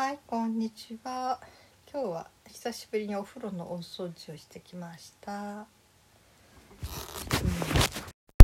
[0.00, 1.38] はいこんにちは。
[1.92, 5.66] 今日は久しぶりにお風呂の大掃除をしてきました。